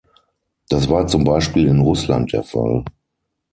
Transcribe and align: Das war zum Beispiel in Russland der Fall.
Das 0.69 0.89
war 0.89 1.05
zum 1.05 1.23
Beispiel 1.25 1.67
in 1.67 1.79
Russland 1.79 2.33
der 2.33 2.41
Fall. 2.41 2.83